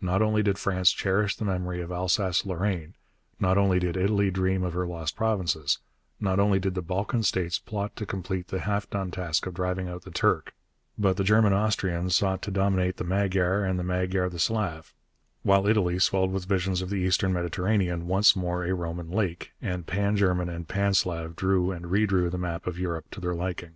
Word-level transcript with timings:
Not 0.00 0.22
only 0.22 0.42
did 0.42 0.58
France 0.58 0.90
cherish 0.90 1.36
the 1.36 1.44
memory 1.44 1.80
of 1.80 1.92
Alsace 1.92 2.44
Lorraine; 2.44 2.96
not 3.38 3.56
only 3.56 3.78
did 3.78 3.96
Italy 3.96 4.28
dream 4.28 4.64
of 4.64 4.72
her 4.74 4.88
lost 4.88 5.14
provinces; 5.14 5.78
not 6.18 6.40
only 6.40 6.58
did 6.58 6.74
the 6.74 6.82
Balkan 6.82 7.22
states 7.22 7.60
plot 7.60 7.94
to 7.94 8.04
complete 8.04 8.48
the 8.48 8.62
half 8.62 8.90
done 8.90 9.12
task 9.12 9.46
of 9.46 9.54
driving 9.54 9.88
out 9.88 10.02
the 10.02 10.10
Turk; 10.10 10.52
but 10.98 11.16
the 11.16 11.22
German 11.22 11.52
Austrian 11.52 12.10
sought 12.10 12.42
to 12.42 12.50
dominate 12.50 12.96
the 12.96 13.04
Magyar 13.04 13.62
and 13.64 13.78
the 13.78 13.84
Magyar 13.84 14.28
the 14.28 14.40
Slav, 14.40 14.94
while 15.44 15.64
Italy 15.68 16.00
swelled 16.00 16.32
with 16.32 16.46
visions 16.46 16.82
of 16.82 16.90
the 16.90 16.96
Eastern 16.98 17.32
Mediterranean 17.32 18.08
once 18.08 18.34
more 18.34 18.64
a 18.64 18.74
Roman 18.74 19.12
lake, 19.12 19.52
and 19.62 19.86
Pan 19.86 20.16
German 20.16 20.48
and 20.48 20.66
Pan 20.66 20.92
Slav 20.92 21.36
drew 21.36 21.70
and 21.70 21.88
re 21.92 22.04
drew 22.04 22.30
the 22.30 22.36
map 22.36 22.66
of 22.66 22.80
Europe 22.80 23.04
to 23.12 23.20
their 23.20 23.32
liking. 23.32 23.74